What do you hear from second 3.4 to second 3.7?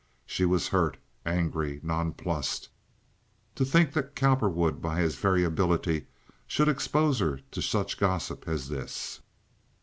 To